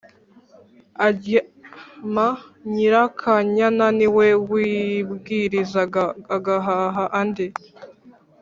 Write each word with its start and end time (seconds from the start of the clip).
aryama. 1.07 2.27
Nyirakanyana 2.73 3.85
ni 3.97 4.07
we 4.15 4.27
wibwirizaga 4.51 6.03
agahaha 6.35 7.03
andi 7.19 7.47